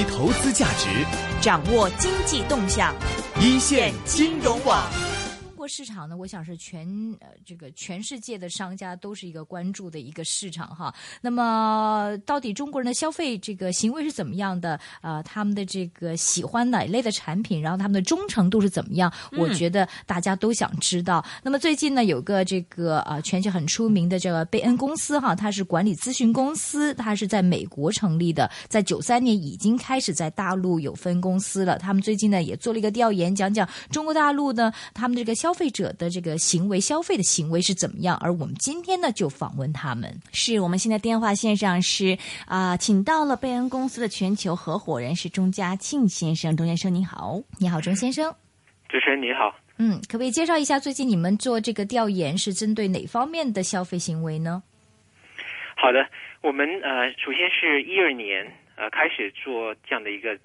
[0.00, 0.88] 取投资价值，
[1.42, 2.94] 掌握经济动向，
[3.38, 5.09] 一线金融网。
[5.70, 6.84] 市场呢，我想是全
[7.20, 10.92] 呃这个全世界的商家都是一个关注的一个市场哈。
[11.20, 14.78] 那么到底中国人的消费这个行为是怎么样的？
[15.00, 19.10] 呃，他们的这个喜欢哪类的产品，然后他们的忠诚度是怎么样？
[19.38, 21.24] 我觉得大家都想知道。
[21.42, 31.78] 那么最近呢，有个这个呃全球很出名的这个贝恩公司哈，它是管理咨询公司，它是在美国成立的，在九三年已经开始在大陆有分公司了。
[31.78, 38.16] 他们最近呢也做了一个调研，讲讲中国大陆呢他们这个消费者的这个行为、消费的行为是怎么样。
[38.18, 40.16] 而我们今天呢就访问他们。
[40.32, 47.40] 是我们现在电话线上是啊、请到了贝恩公司的全球合伙人是钟家庆先生，钟先生你好。
[47.58, 48.32] 你好，钟先生。
[48.88, 54.62] 主持人你好，嗯，可不可以介绍一下最近你们做这个调研是针对哪方面的消费行为呢？
[55.76, 56.04] 好的，
[56.42, 58.44] 我们呃首先是一二年
[58.76, 60.36] 呃开始做这样的一个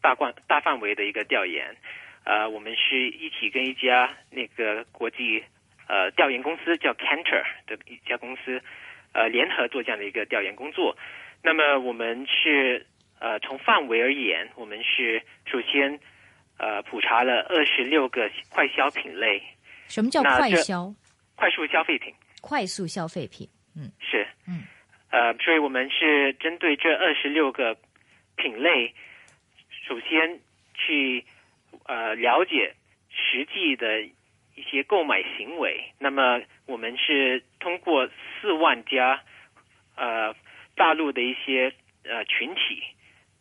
[0.00, 1.76] 大范大范围的一个调研，
[2.24, 5.42] 呃我们是一起跟一家那个国际
[5.88, 8.62] 呃调研公司叫 Cantor 的一家公司
[9.12, 10.96] 呃联合做这样的一个调研工作。
[11.42, 12.86] 那么我们是
[13.18, 15.98] 呃从范围而言，我们是首先
[16.58, 19.42] 呃普查了二十六个快消品类，
[19.88, 20.94] 什么叫快消？
[21.34, 22.12] 快速消费品。
[22.42, 23.48] 快速消费品。
[23.76, 24.64] 嗯是，嗯，
[25.10, 27.76] 呃，所以我们是针对这二十六个
[28.36, 28.92] 品类，
[29.86, 30.40] 首先
[30.74, 31.24] 去
[31.90, 32.74] 呃了解
[33.10, 35.92] 实际的一些购买行为。
[35.98, 38.08] 那么我们是通过
[38.40, 39.20] 四万家
[39.96, 40.34] 呃
[40.76, 41.72] 大陆的一些
[42.04, 42.82] 呃群体，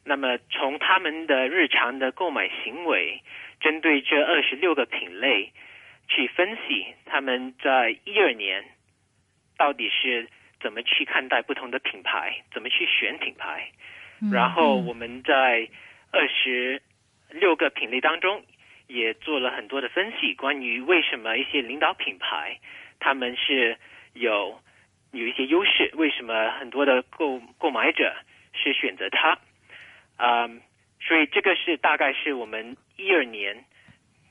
[0.03, 3.21] 那么从他们的日常的购买行为，
[3.59, 5.51] 针对这二十六个品类
[6.07, 8.65] 去分析他们在一二年
[9.57, 10.27] 到底是
[10.59, 13.69] 怎么去看待不同的品牌，怎么去选品牌。
[14.33, 15.69] 然后我们在
[16.11, 16.81] 二十
[17.29, 18.43] 六个品类当中
[18.87, 22.59] 也做了很多的分析，关于为什么一些领导品牌
[22.99, 23.77] 他们是
[24.13, 24.59] 有
[25.11, 28.15] 有一些优势，为什么很多的购购买者
[28.53, 29.37] 是选择它。
[30.17, 30.61] 嗯，
[31.01, 33.63] 所以这个是大概是我们一二年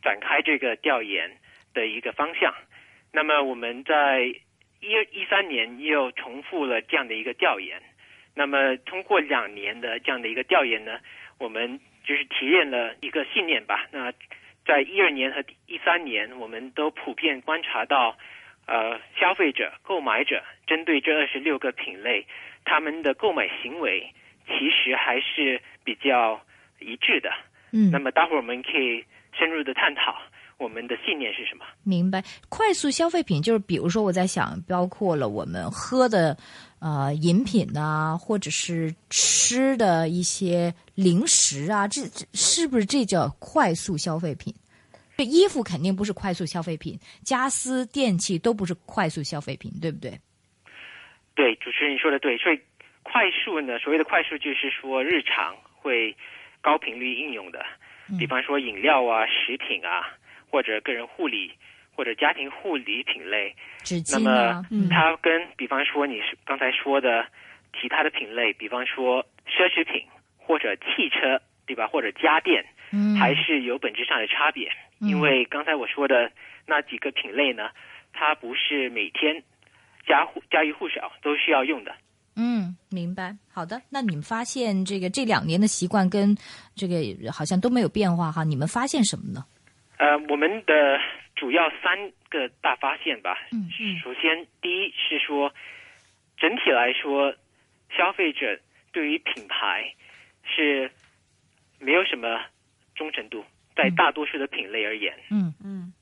[0.03, 1.39] 展开这个调研
[1.73, 2.53] 的一个方向。
[3.13, 4.21] 那么我们在
[4.81, 7.81] 一二一三年又重复了这样的一个调研。
[8.35, 11.01] 那么通过两年的这样的一个调研呢，
[11.39, 13.87] 我们就是提炼了一个信念吧。
[13.93, 14.11] 那
[14.65, 18.17] 在一二年和一三年，我们都普遍观察到，
[18.67, 22.27] 呃，消费者、购买者针对这二十六个品类，
[22.65, 24.11] 他们的购买行为
[24.47, 26.41] 其实还是比较
[26.81, 27.31] 一致的。
[27.73, 29.05] 嗯那，么待会儿我们可以
[29.39, 30.17] 深入的探讨
[30.57, 31.67] 我们的信念是什么。
[31.85, 32.23] 明白。
[32.49, 36.35] 快速消费品就是，比如说我在想，包括了我们喝的
[36.81, 44.55] 呃饮品呐、或者是吃的一些零食啊，这这是不是这叫快速消费品？
[45.17, 50.21] 这衣服肯定不是快速消费品，家私电器都不是快速消费品，对不对？
[51.35, 52.61] 对，主持人你说的对，所以
[53.03, 56.17] 快速呢，所谓的快速就是说日常会
[56.61, 57.65] 高频率应用的，
[58.19, 60.07] 比方说饮料啊、食品啊，
[60.51, 61.51] 或者个人护理
[61.99, 63.53] 或者家庭护理品类。
[63.83, 67.27] 纸那么巾啊，嗯它跟比方说你是刚才说的
[67.81, 71.89] 其他的品类，比方说奢侈品或者汽车，对吧？
[71.89, 74.71] 或者家电，嗯，还是有本质上的差别。
[75.01, 76.31] 因为刚才我说的
[76.67, 77.71] 那几个品类呢，
[78.13, 79.43] 它不是每天
[80.07, 81.93] 家户家喻户晓都需要用的。
[82.37, 83.35] 嗯，明白。
[83.53, 86.37] 好的，那你们发现这个这两年的习惯跟
[86.77, 86.97] 这个
[87.33, 88.45] 好像都没有变化哈？
[88.45, 89.45] 你们发现什么呢？
[89.99, 90.97] 呃，我们的
[91.39, 93.39] 主要三个大发现吧。
[93.53, 95.55] 嗯嗯首先，第一是说，
[96.37, 97.33] 整体来说，
[97.97, 98.59] 消费者
[98.93, 99.95] 对于品牌
[100.43, 100.91] 是
[101.79, 102.45] 没有什么
[102.97, 103.45] 忠诚度，
[103.77, 105.15] 在嗯大多数的品类而言。
[105.31, 105.93] 嗯嗯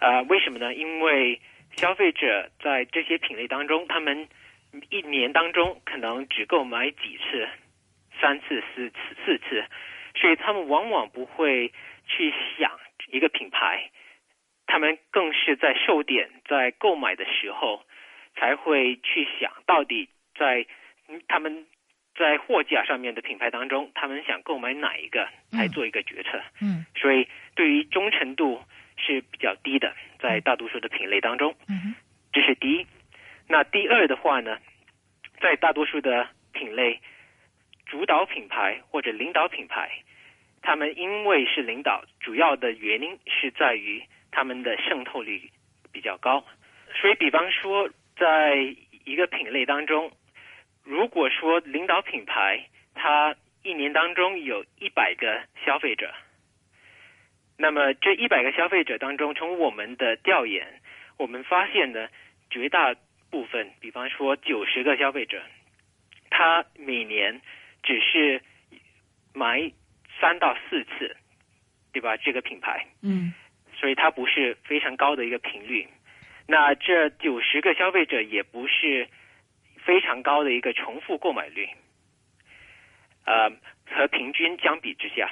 [0.00, 0.74] 呃，为什么呢？
[0.74, 1.40] 因为
[1.76, 4.28] 消费者在这些品类当中，他们
[4.90, 7.48] 一年当中可能只购买几次，
[8.20, 9.64] 三次、四次、四次，
[10.16, 11.72] 所以他们往往不会
[12.08, 12.78] 去想
[13.12, 13.90] 一个品牌，
[14.66, 17.84] 他们更是在售点、在购买的时候
[18.36, 20.08] 才会去想到底
[20.38, 20.66] 在
[21.08, 21.66] 嗯他们
[22.16, 26.42] 在货架上面的品牌当中，他们想购买哪一个，来做一个决策。
[26.60, 28.62] 嗯所以对于忠诚度
[28.96, 31.94] 是比较低的，在大多数的品类当中，嗯哼
[32.32, 32.86] 这是第一。
[33.48, 34.58] 那第二的话呢，
[35.40, 37.00] 在大多数的品类，
[37.86, 40.02] 主导品牌或者领导品牌，
[40.62, 44.02] 他们因为是领导，主要的原因是在于
[44.36, 45.50] 他们的渗透率
[45.90, 46.44] 比较高。
[47.00, 47.88] 所以，比方说，
[48.18, 48.54] 在
[49.06, 50.12] 一个品类当中，
[50.84, 56.12] 如果说领导品牌它一年当中有一百个消费者。
[57.56, 60.82] 那么这一百个消费者当中，从我们的调研，
[61.16, 62.06] 我们发现呢，
[62.50, 62.94] 绝大
[63.30, 65.42] 部分，比方说九十个消费者，
[66.28, 67.40] 他每年
[67.82, 68.42] 只是
[69.32, 69.72] 买
[70.20, 71.16] 三到四次，
[71.90, 72.18] 对吧？
[72.18, 73.32] 这个品牌，嗯
[73.78, 75.86] 所以它不是非常高的一个频率。
[76.48, 79.08] 那这九十个消费者也不是
[79.84, 81.68] 非常高的一个重复购买率，
[83.24, 83.50] 呃，
[83.90, 85.30] 和平均相比之下，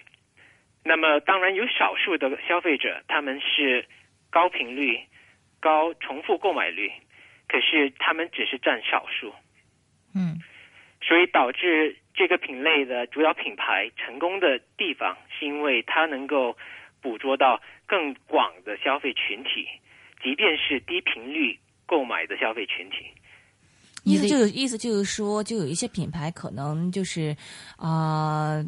[0.84, 3.86] 那么当然有少数的消费者他们是
[4.30, 5.00] 高频率、
[5.60, 6.92] 高重复购买率，
[7.48, 9.32] 可是他们只是占少数，
[10.14, 10.40] 嗯。
[11.06, 16.56] 所以导致这个品类的主要品牌成功的地方，是因为它能够
[17.02, 19.66] 捕捉到更广的消费群体，
[20.22, 23.06] 即便是低频率购买的消费群体。
[24.06, 27.34] 意思就是意思就是说，就有一些品牌可能就是
[27.78, 28.62] 啊、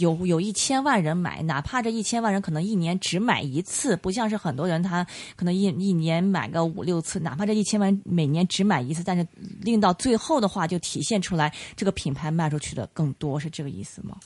[0.00, 5.06] 有有一千万人买，哪怕这一千万人可能一年只买一次，不像是很多人他
[5.36, 9.24] 可能一一年买个五六次，哪怕这一千万每年只买一次，但是
[9.62, 14.16] 令到最后的话，就体现出来这个品牌卖出去的更多，是这个意思吗？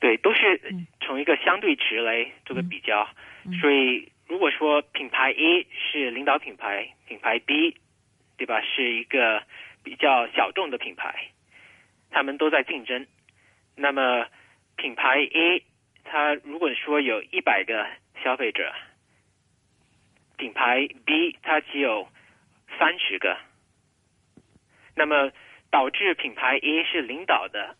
[0.00, 0.58] 对，都是
[1.04, 3.06] 从一个相对值来做个比较。
[3.60, 7.76] 所以，如果说品牌 A 是领导品牌，品牌 B，
[8.36, 9.42] 对吧，是一个
[9.82, 11.30] 比较小众的品牌，
[12.10, 13.06] 他们都在竞争。
[13.74, 14.26] 那么，
[14.76, 15.64] 品牌 A
[16.04, 17.86] 它如果说有一百个
[18.22, 18.72] 消费者，
[20.36, 22.08] 品牌 B 它只有
[22.78, 23.36] 三十个，
[24.94, 25.32] 那么
[25.70, 27.76] 导致品牌 A 是领导的，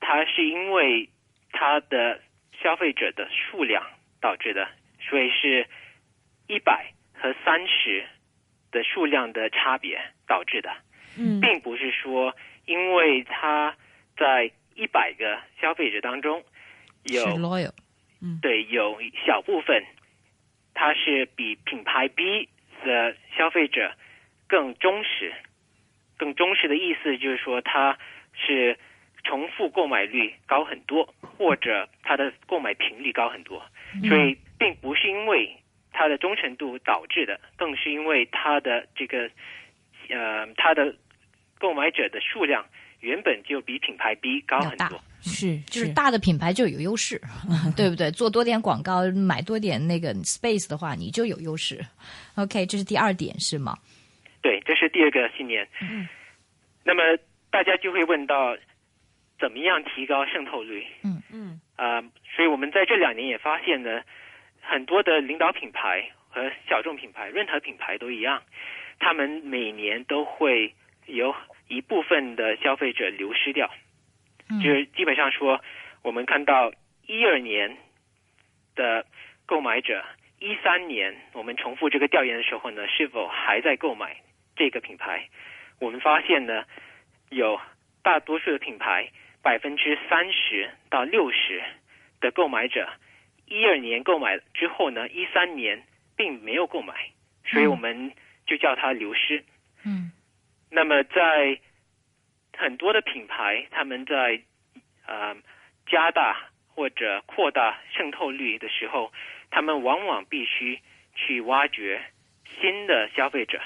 [0.00, 1.08] 它是因为
[1.50, 2.20] 它的
[2.62, 3.84] 消费者的数量
[4.22, 4.66] 导致的，
[5.00, 5.66] 所以是
[6.46, 8.06] 一百和三十
[8.70, 10.74] 的数量的差别导致的，
[11.18, 11.40] 嗯。
[11.42, 12.34] 并不是说
[12.64, 13.76] 因为它
[14.16, 16.42] 在一百个消费者当中
[17.02, 17.72] 有 loyal，
[18.40, 19.84] 对有小部分，
[20.72, 22.48] 它是比品牌 B
[22.84, 23.92] 的消费者
[24.48, 25.34] 更忠实。
[26.16, 27.98] 更忠实的意思就是说，它
[28.32, 28.78] 是
[29.24, 33.64] 重复购买率高很多，或者它的购买频率高很多，
[34.08, 35.56] 所以并不是因为
[35.92, 39.30] 它的忠诚度导致的，更是因为它的这个
[40.08, 40.94] 呃它的
[41.58, 42.64] 购买者的数量
[43.00, 45.00] 原本就比品牌 B 高很多。
[45.24, 47.20] 是就是大的品牌就有优势，
[47.76, 48.10] 对不对？
[48.10, 51.80] 做多点广告，买多点那个 space 的话，你就有优势。
[52.34, 53.78] OK，这是第二点是吗？
[54.40, 55.68] 对，这是第二个信念。
[55.80, 56.08] 嗯
[56.84, 57.02] 那么
[57.48, 58.56] 大家就会问到，
[59.42, 60.86] 怎么样提高渗透率？
[61.02, 62.00] 嗯嗯啊、
[62.36, 64.02] 所以我们在这两年也发现呢，
[64.60, 68.40] 很多的领导品牌和小众品牌，任何品牌都一样，
[69.00, 70.72] 他们每年都会
[71.06, 71.34] 有
[71.66, 73.68] 一部分的消费者流失掉，
[74.48, 75.60] 嗯就是基本上说，
[76.02, 76.72] 我们看到
[77.08, 77.76] 一二年
[78.76, 79.04] 的
[79.44, 80.04] 购买者，
[80.38, 84.18] 一三年我们重复这个调研的时候呢，是否还在购买
[84.54, 85.28] 这个品牌？
[85.80, 86.62] 我们发现呢，
[87.30, 87.60] 有
[88.04, 89.10] 大多数的品牌
[89.42, 91.62] 百分之三十到六十
[92.20, 92.88] 的购买者，
[93.46, 95.82] 一二年购买之后呢，一三年
[96.16, 96.94] 并没有购买，
[97.44, 98.12] 所以我们
[98.46, 99.44] 就叫它流失。
[99.84, 100.12] 嗯。
[100.70, 101.58] 那么在
[102.56, 104.40] 很多的品牌，他们在
[105.06, 105.36] 呃
[105.86, 109.12] 加大或者扩大渗透率的时候，
[109.50, 110.78] 他们往往必须
[111.14, 112.00] 去挖掘
[112.60, 113.60] 新的消费者，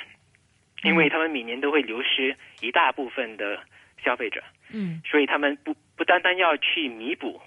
[0.83, 3.63] 因为他们每年都会流失一大部分的
[4.03, 7.41] 消费者，嗯所以他们不不单单要去弥补，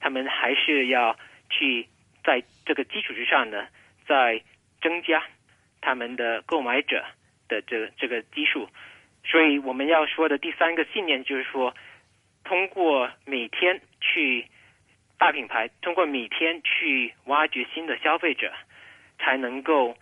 [0.00, 1.18] 他们还是要
[1.50, 1.88] 去
[2.22, 3.66] 在这个基础之上呢，
[4.06, 4.42] 再
[4.80, 5.22] 增加
[5.80, 7.04] 他们的购买者
[7.48, 8.68] 的这个这个基数。
[9.24, 11.74] 所以我们要说的第三个信念就是说，
[12.44, 14.46] 通过每天去
[15.18, 18.52] 大品牌，通过每天去挖掘新的消费者，
[19.18, 19.96] 才能够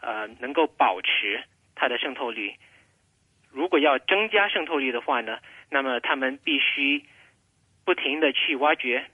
[0.00, 1.42] 呃能够保持
[1.74, 2.54] 它的渗透率。
[3.50, 5.38] 如果要增加渗透率的话呢，
[5.72, 7.02] 那么他们必须
[7.82, 9.06] 不停的去挖掘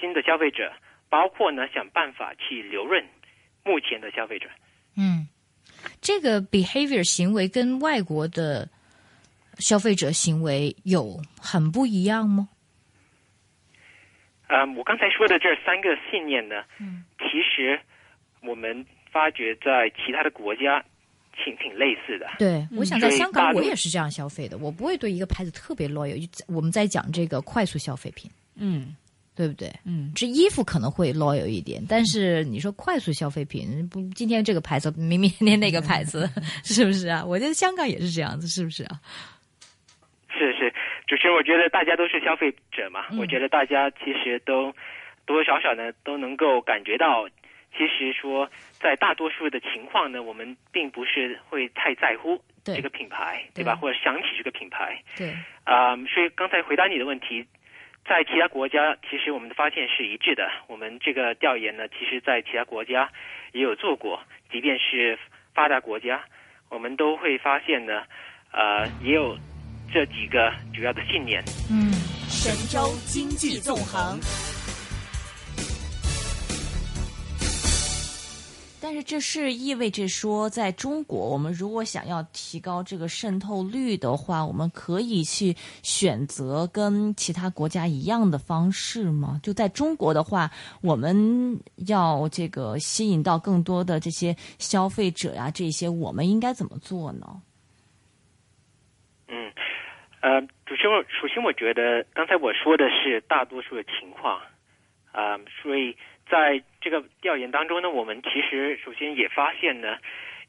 [0.00, 0.72] 新的消费者，
[1.08, 3.06] 包括呢想办法去留任
[3.62, 4.48] 目前的消费者。
[4.96, 5.28] 嗯，
[6.00, 8.68] 这个 behavior 行为跟外国的
[9.58, 12.48] 消费者行为有很不一样吗？
[14.48, 17.78] 嗯，我刚才说的这三个信念呢，嗯，其实
[18.42, 20.84] 我们发觉在其他的国家
[21.42, 22.26] 挺挺类似的。
[22.38, 26.28] 对，我想在香港我也是这样消费的，我不会对一个牌子特别 loyal。
[26.46, 28.94] 我们在讲这个快速消费品，嗯
[29.34, 29.72] 对不对？
[29.84, 36.28] 嗯这衣服可能会 loyal 一点，但是你说快速消费品，不，今天这个牌子，明明天那个牌子，
[36.62, 37.24] 是不是啊？
[37.24, 39.00] 我觉得香港也是这样子，是不是啊？
[40.28, 40.72] 是是，
[41.06, 44.72] 主持人，我觉得大家都是消费者嘛，嗯我觉得大家其实都
[45.26, 47.26] 多多少少呢都能够感觉到，
[47.72, 53.74] 其实说在大多数的情况呢，我们并不是会太在乎这个品牌，对吧？
[53.76, 55.34] 或者想起这个品牌，对，
[55.64, 57.46] 啊、所以刚才回答你的问题，
[58.04, 60.50] 在其他国家，其实我们的发现是一致的。
[60.66, 63.10] 我们这个调研呢，其实在其他国家
[63.52, 65.18] 也有做过，即便是
[65.54, 66.22] 发达国家，
[66.68, 68.02] 我们都会发现呢，
[68.52, 69.38] 呃，也有
[69.92, 71.42] 这几个主要的信念。
[71.70, 71.92] 嗯，
[72.28, 74.18] 神州经济纵横。
[78.90, 85.54] 但是这是意味着说，在中国，我们如果想要提高这个渗透率的话，我们可以去
[85.84, 89.38] 选择跟其他国家一样的方式吗？
[89.44, 90.50] 就在中国的话，
[90.82, 91.56] 我们
[91.86, 97.40] 要这个吸引到更多的这些消费者呀、这些我们应该怎么做呢？
[99.28, 99.52] 嗯，
[100.20, 104.40] 呃，首先，首先我觉得刚才我说的是大多数的情况，
[105.12, 105.96] 啊、所以
[106.28, 109.98] 在这个调研当中呢，我们其实首先也发现呢，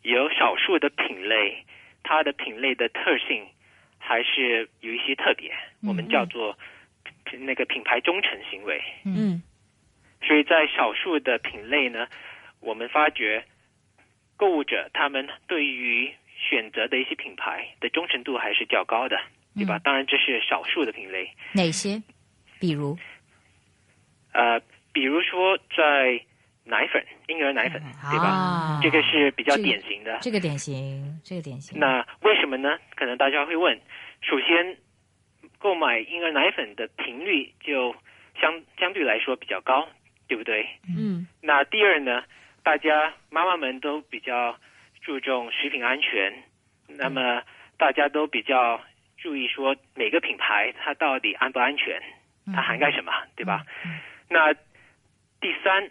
[0.01, 1.65] 有少数的品类，
[2.03, 3.45] 它的品类的特性
[3.99, 6.57] 还是有一些特点，我们叫做
[7.25, 8.81] 品那个品牌忠诚行为。
[9.05, 9.41] 嗯
[10.27, 12.07] 所以在少数的品类呢，
[12.59, 13.43] 我们发觉
[14.37, 19.19] 购物者他们对于选择的一些品牌的忠诚度还是较高的，
[19.55, 19.77] 对吧？
[19.77, 22.01] 嗯当然这是少数的品类，哪些？
[22.59, 22.95] 比如，
[24.31, 24.61] 呃，
[24.93, 26.21] 比如说在
[26.63, 28.25] 奶粉、婴儿奶粉，对吧？
[28.25, 30.17] 啊，这个是比较典型的。
[30.21, 31.79] 这个典型，这个典型。
[31.79, 32.77] 那为什么呢？
[32.95, 33.79] 可能大家会问，
[34.21, 34.77] 首先，
[35.57, 37.95] 购买婴儿奶粉的频率就
[38.39, 39.87] 相相对来说比较高，
[40.27, 40.67] 对不对？
[40.87, 42.23] 嗯那第二呢，
[42.63, 44.55] 大家妈妈们都比较
[45.01, 46.31] 注重食品安全，
[46.87, 47.41] 那么
[47.77, 48.79] 大家都比较
[49.17, 51.99] 注意说每个品牌它到底安不安全，
[52.53, 53.65] 它涵盖什么，对吧？
[54.29, 54.53] 那
[55.41, 55.89] 第三，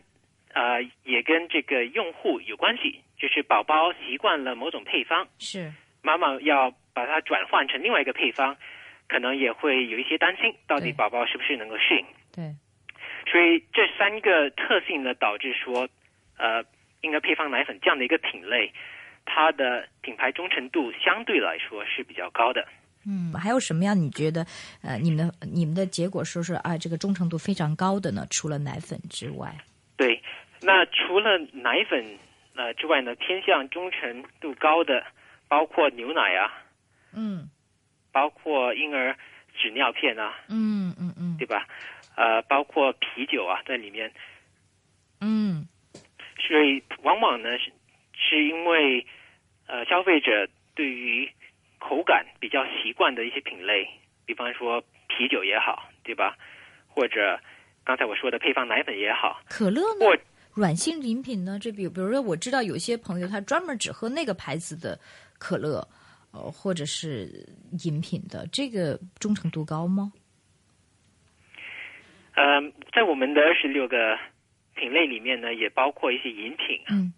[0.54, 8.56] 呃，也跟这个用户有关系，就是宝宝习惯了某种配方，是妈妈要把它转换成另外一个配方，
[9.08, 12.06] 可能也会有一些担心，到底宝宝是不是能够适应。
[12.32, 12.54] 对，
[13.30, 15.88] 所以这三个特性呢，导致说，
[16.38, 16.64] 呃，
[17.00, 18.72] 婴儿配方奶粉这样的一个品类，
[19.24, 22.68] 它的品牌忠诚度相对来说是比较高的。
[23.06, 24.46] 嗯，还有什么样你觉得
[24.82, 28.26] 呃，你们的你们的结果说是啊，这个忠诚度非常高的呢？
[28.30, 29.56] 除了奶粉之外，
[29.96, 30.22] 对，
[30.60, 32.18] 那除了奶粉
[32.54, 35.04] 呃之外呢，偏向忠诚度高的，
[35.48, 36.52] 包括牛奶啊，
[37.14, 37.48] 嗯。
[38.12, 39.16] 包括婴儿
[39.56, 41.36] 纸尿片啊，嗯嗯嗯。
[41.38, 41.66] 对吧？
[42.16, 44.12] 呃，包括啤酒啊在里面，
[45.20, 45.66] 嗯。
[46.46, 47.72] 所以往往呢是
[48.12, 49.06] 是因为
[49.66, 51.30] 呃消费者对于
[51.80, 53.88] 口感比较习惯的一些品类，
[54.24, 56.36] 比方说啤酒也好，对吧？
[56.86, 57.40] 或者
[57.82, 60.06] 刚才我说的配方奶粉也好，可乐呢？
[60.54, 61.58] 软性饮品呢？
[61.60, 64.98] 这比比如说，我知道有些朋友他专门只喝那个牌子的
[65.38, 65.86] 可乐，
[66.32, 67.48] 呃，或者是
[67.84, 70.12] 饮品的，这个忠诚度高吗？
[72.34, 74.18] 嗯、在我们的二十六个
[74.74, 77.12] 品类里面呢，也包括一些饮品，嗯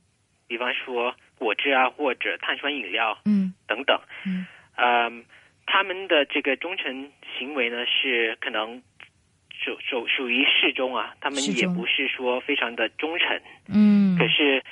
[0.46, 3.98] 比方说果汁啊，或者碳酸饮料嗯等等。
[4.24, 4.46] 嗯
[4.76, 5.10] 呃，
[5.66, 8.82] 他们的这个忠诚行为呢，是可能
[9.50, 14.64] 属属属于适中啊，他们也不是说非常的忠诚，嗯，可是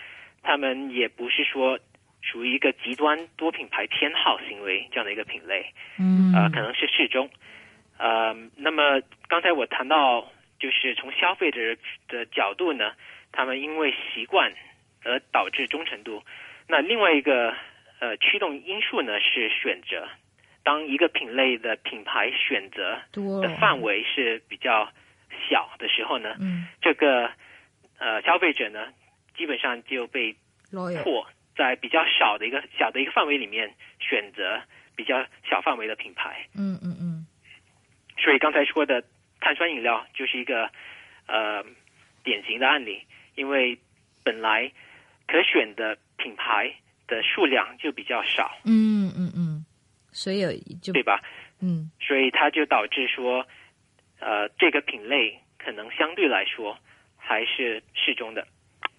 [0.42, 1.78] 他们也不是说
[2.22, 5.66] 属于一个极端多品牌偏好行为这样的一个品类，
[5.98, 7.28] 嗯呃，可能是适中。
[7.98, 11.76] 呃，那么刚才我谈到，就是从消费者
[12.08, 12.92] 的角度呢，
[13.32, 14.50] 他们因为习惯
[15.04, 16.22] 而导致忠诚度。
[16.70, 17.54] 那另外一个
[17.98, 20.08] 呃驱动因素呢是选择。
[20.62, 23.40] 当一个品类的品牌选择多。
[23.40, 24.92] 的范围是比较
[25.48, 26.68] 小的时候呢，嗯。
[26.82, 27.30] 这个
[27.98, 28.92] 呃消费者呢
[29.36, 30.36] 基本上就被
[31.02, 34.60] 迫在比较少的一个小的一个范围里面选择
[34.94, 36.46] 比较小范围的品牌。
[36.54, 37.26] 嗯嗯嗯。
[38.22, 39.02] 所以刚才说的
[39.40, 40.70] 碳酸饮料就是一个
[41.26, 41.64] 呃
[42.22, 43.02] 典型的案例，
[43.34, 43.78] 因为
[44.22, 44.70] 本来
[45.26, 46.70] 可选的品牌
[47.08, 49.64] 的数量就比较少，嗯嗯嗯，
[50.12, 51.20] 所以就对吧？
[51.60, 53.46] 嗯所以它就导致说，
[54.18, 56.78] 呃，这个品类可能相对来说
[57.16, 58.46] 还是适中的。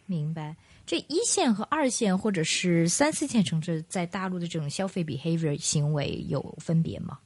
[0.05, 0.55] 明白。
[0.85, 7.19] 这一线和二线或者是三四线城市在大陆的这种消费 behavior 行为有分别吗？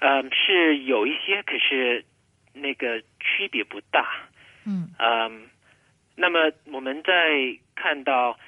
[0.00, 2.04] 呃，是有一些，可是
[2.52, 4.28] 那个区别不大。
[4.64, 5.48] 嗯嗯，
[6.16, 7.12] 那么我们在
[7.74, 8.38] 看到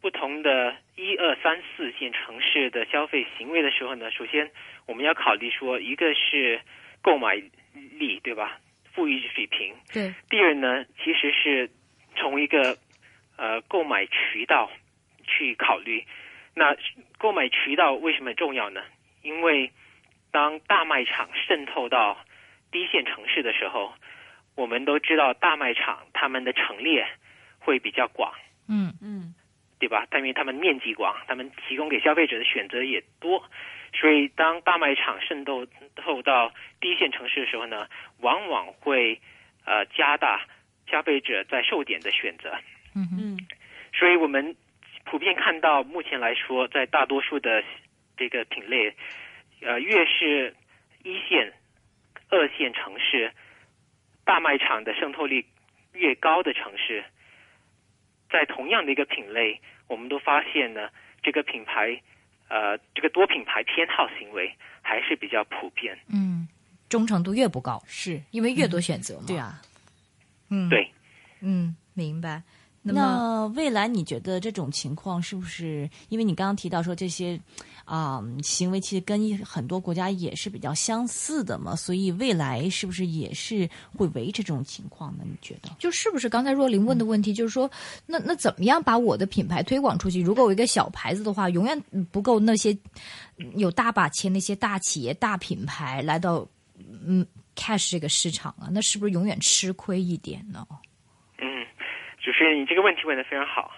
[0.00, 4.50] 不同的一二三四线线城市的消费行为的时候呢，首先
[4.86, 6.60] 我们要考虑说，一个是
[7.02, 7.34] 购买
[7.74, 8.60] 力，对吧？
[8.94, 9.74] 富裕水平。
[9.92, 10.14] 对。
[10.30, 11.68] 第二呢，其实是
[12.16, 12.78] 从一个
[13.36, 14.70] 呃购买渠道
[15.24, 16.04] 去考虑。
[16.54, 16.76] 那
[17.18, 18.82] 购买渠道为什么重要呢？
[19.22, 19.70] 因为
[20.30, 22.18] 当大卖场渗透到
[22.70, 23.92] 低线城市的时候，
[24.58, 27.06] 我们都知道大卖场他们的陈列
[27.60, 28.34] 会比较广，
[28.68, 28.92] 嗯。
[29.00, 29.32] 嗯，
[29.78, 30.04] 对吧？
[30.12, 33.48] 因为他们面积广，他们提供给消费者的选择也多，
[33.94, 37.86] 所以当大卖场渗透透到低线城市的时候呢，
[38.18, 39.20] 往往会
[39.64, 40.44] 呃加大
[40.90, 42.52] 消费者在售点的选择。
[42.96, 43.38] 嗯嗯。
[43.94, 44.56] 所以我们
[45.04, 47.62] 普遍看到，目前来说，在大多数的
[48.16, 48.92] 这个品类，
[49.62, 50.56] 呃，越是
[51.04, 51.52] 一线、
[52.28, 53.32] 二线城市，
[54.28, 55.42] 大卖场的渗透率
[55.94, 57.02] 越高的城市，
[58.30, 60.90] 在同样的一个品类，我们都发现呢，
[61.22, 61.98] 这个品牌，
[62.48, 65.98] 呃，这个多品牌偏好行为还是比较普遍。
[66.12, 66.46] 嗯，
[66.90, 69.24] 忠诚度越不高，是，因为越多选择嘛。
[69.26, 69.62] 对，啊。
[70.50, 70.92] 嗯，，对，
[71.40, 72.42] 嗯，明白。
[72.82, 75.88] 那未来你觉得这种情况是不是？
[76.10, 77.40] 因为你刚刚提到说这些
[77.88, 83.66] 啊、行为其实跟很多国家也是比较相似的嘛，所以未来是不是也是
[83.96, 85.24] 会维持这种情况呢？
[85.24, 85.70] 你觉得？
[85.78, 87.70] 就是不是刚才若琳问的问题，就是说，
[88.04, 90.20] 那那怎么样把我的品牌推广出去？
[90.20, 91.80] 如果我一个小牌子的话，永远
[92.12, 92.76] 不够那些
[93.56, 96.46] 有大把钱那些大企业、大品牌来到
[97.06, 97.26] 嗯
[97.56, 100.66] cash 这个市场啊，那是不是永远吃亏一点呢？
[101.38, 101.64] 嗯，
[102.22, 103.70] 主持人，你这个问题问得非常好。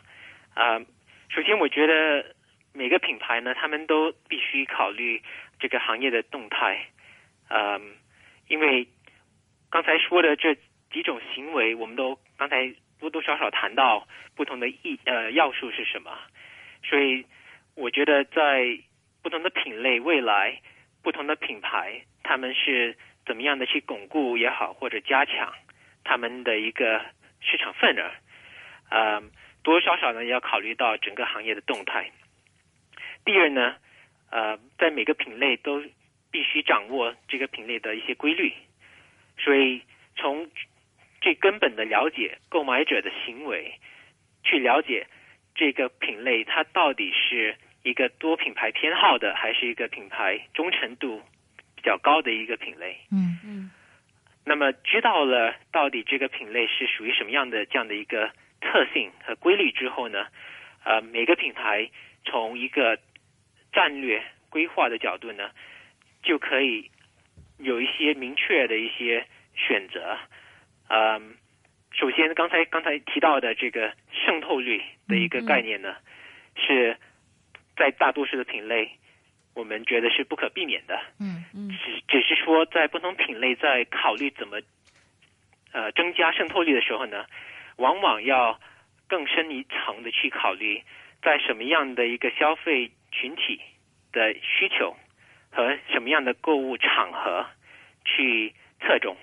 [0.55, 0.77] 啊、
[1.29, 2.35] 首先我觉得
[2.81, 5.23] 每个品牌呢，他们都必须考虑
[5.59, 6.87] 这个行业的动态。
[7.51, 7.95] 嗯、
[8.49, 8.89] 因为
[9.69, 10.55] 刚才说的这
[10.91, 16.11] 几种行为，我们都刚才多多少少谈到不同的意呃要素是什么，
[16.83, 17.27] 所以
[17.75, 18.79] 我觉得在
[19.23, 20.59] 不同的品类，未来
[21.03, 22.97] 不同的品牌，他们是
[23.27, 25.53] 怎么样的去巩固也好，或者加强
[26.03, 27.05] 他们的一个
[27.43, 28.11] 市场份额，
[28.89, 29.31] 嗯，
[29.63, 32.11] 多多少少呢也要考虑到整个行业的动态。
[33.25, 33.77] 第二呢，
[34.31, 35.83] 呃，在每个品类都
[36.31, 38.53] 必须掌握这个品类的一些规律，
[39.39, 39.83] 所以
[40.17, 40.51] 从
[41.21, 43.75] 最根本的了解购买者的行为，
[44.43, 45.07] 去了解
[45.55, 51.21] 这个品类它到底是一个多品牌偏好的，还是一个品牌忠诚度
[51.77, 52.97] 比较高的一个品类。
[53.13, 53.71] 嗯嗯
[54.45, 58.31] 那么知道了到底这个品类是属于什么样的这样的一个
[58.61, 60.27] 特性和规律之后呢，
[60.85, 61.89] 呃，每个品牌
[62.25, 62.99] 从一个
[63.73, 65.51] 战略规划的角度呢，
[66.23, 66.91] 就可以
[67.59, 70.19] 有一些明确的一些选择。
[70.89, 71.37] 嗯，
[71.93, 75.95] 首先刚才刚才提到的这个渗透率的一个概念呢，
[76.57, 76.97] 是
[77.77, 78.91] 在大多数的品类，
[79.55, 81.01] 我们觉得是不可避免的。
[81.21, 84.61] 嗯嗯只只是说在不同品类在考虑怎么
[85.73, 87.25] 呃增加渗透率的时候呢，
[87.77, 88.59] 往往要
[89.07, 90.83] 更深一层的去考虑，
[91.23, 93.61] 在什么样的一个消费群体
[94.13, 94.97] 的需求
[95.51, 97.47] 和什么样的购物场合
[98.05, 99.17] 去侧重。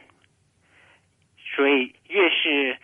[1.56, 2.78] 所以越是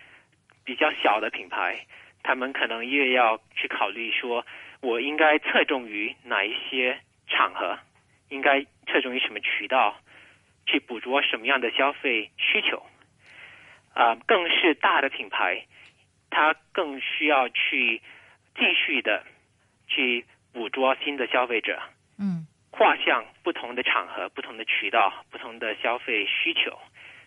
[0.63, 1.86] 比较小的品牌，
[2.24, 4.46] 他们可能越要去考虑说，
[4.82, 7.78] 我应该侧重于哪一些场合，
[8.30, 10.00] 应该侧重于什么渠道，
[10.66, 12.84] 去捕捉什么样的消费需求。
[13.94, 15.68] 啊、更是大的品牌，
[16.32, 18.02] 它更需要去
[18.56, 19.24] 继续的
[19.88, 21.82] 去捕捉新的消费者，
[22.18, 26.80] 嗯跨向不同的场合、不同的渠道、不同的消费需求，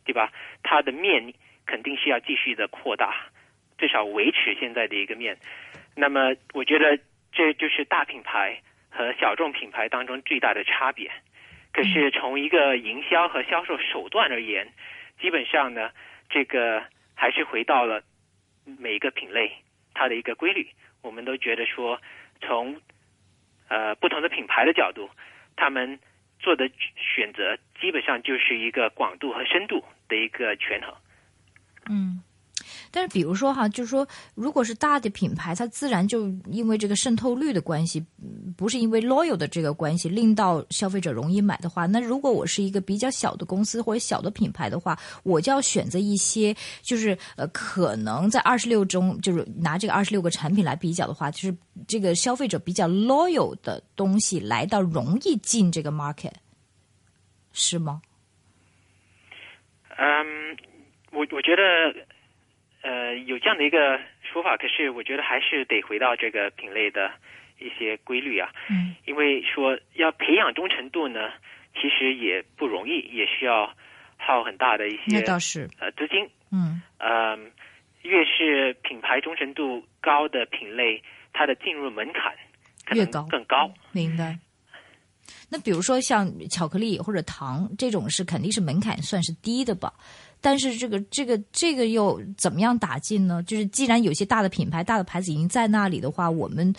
[0.04, 0.32] 对吧？
[0.62, 1.32] 它的面
[1.66, 3.14] 肯定是要继续的扩大，
[3.78, 5.36] 至少维持现在的一个面。
[5.94, 6.98] 那么，我觉得
[7.32, 8.60] 这就是大品牌
[8.90, 11.10] 和小众品牌当中最大的差别。
[11.72, 14.66] 可是从一个营销和销售手段而言，
[15.20, 15.90] 基本上呢，
[16.28, 16.82] 这个
[17.14, 18.02] 还是回到了
[18.64, 19.52] 每一个品类
[19.94, 20.66] 它的一个规律。
[21.02, 22.00] 我们都觉得说，
[22.40, 22.80] 从
[23.68, 25.10] 呃不同的品牌的角度，
[25.56, 25.98] 他们
[26.38, 30.94] 做的选择基本上就是一个广度和深度的一个权衡。
[31.88, 32.22] 嗯。
[32.96, 38.02] 但是，比如说哈，就是说，如果是大的品牌，它自然就因为这个渗透率的关系，
[38.56, 51.54] 不是因为 loyal 的这个关系，令到消费者容易买的话，那如果我是一个比较小的公司或者小的品牌的话，我就要选择一些，就是呃，可能在二十六中，就是拿这个二十六个产品来比较的话，就是
[51.86, 56.32] 这个消费者比较 loyal 的东西来到容易进这个 market，
[57.52, 58.00] 是吗？
[59.98, 60.56] 嗯，
[61.12, 61.62] 我我觉得，
[62.86, 67.10] 呃，有这样的一个说法，可是我觉得还是得回到这个品类的
[67.58, 68.48] 一些规律啊。
[68.70, 71.32] 嗯，因为说要培养忠诚度呢，
[71.74, 73.74] 其实也不容易，也需要
[74.16, 76.30] 耗很大的一些那倒是，呃资金。
[76.52, 77.36] 嗯呃，
[78.02, 82.32] 越是品牌忠诚度高的品类，它的进入门槛
[82.96, 83.68] 越高更高。
[83.90, 84.38] 明白。
[85.50, 89.92] 那比如说像巧克力或者糖这种是肯定是门槛算是低的吧，
[90.40, 93.42] 但是这个这个这个又怎么样打进呢？
[93.42, 96.72] 就是既然有些大的品牌、大的牌子已经在那里的话，我们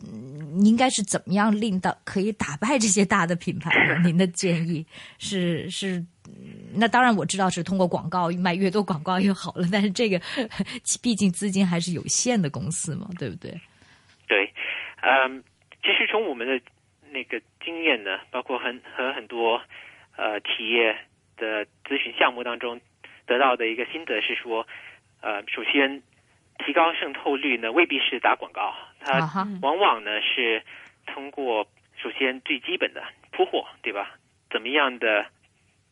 [0.00, 4.00] 嗯应该是怎么样令到可以打败这些大的品牌呢？
[4.04, 4.84] 您的建议
[5.18, 6.04] 是是？
[6.76, 10.20] 那当然我知道是通过广告卖越多广告越好了，但是这个
[11.00, 13.52] 毕竟资金还是有限的公司嘛，对不对？
[14.26, 14.52] 对，
[15.02, 15.44] 嗯，
[15.82, 16.60] 其实从我们的
[17.12, 19.60] 那个经验呢，包括很和很多
[20.16, 20.96] 呃企业
[21.36, 22.80] 的咨询项目当中
[23.26, 24.66] 得到的一个心得是说，
[25.20, 26.02] 呃，首先
[26.64, 29.18] 提高渗透率呢未必是打广告，它
[29.62, 30.62] 往往呢是
[31.06, 34.16] 通过首先最基本的铺货，对吧？
[34.50, 35.26] 怎么样的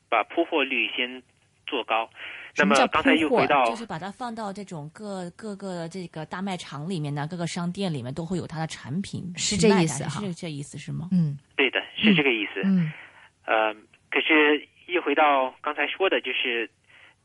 [0.08, 1.22] 把铺货率先
[1.66, 2.08] 做高？
[2.54, 11.08] 什么叫那么刚才又铺货回到就是把它放到这种各各个这个大卖场里面呢，各个商店里面都会有它的产品，是这意思哈是这意思是吗？
[11.12, 12.60] 嗯对的，是这个意思。
[12.64, 12.92] 嗯
[13.44, 13.74] 呃，
[14.10, 16.70] 可是又回到刚才说的，就是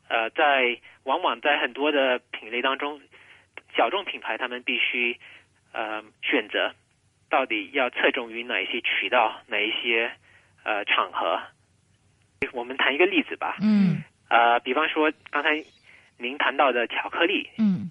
[0.08, 3.00] 呃，在往往在很多的品类当中，
[3.76, 5.18] 小众品牌他们必须
[5.72, 6.74] 呃选择
[7.28, 10.10] 到底要侧重于哪一些渠道，哪一些
[10.64, 11.40] 呃场合。
[12.52, 15.62] 我们谈一个例子吧，嗯呃，比方说刚才
[16.18, 17.90] 您谈到的巧克力，嗯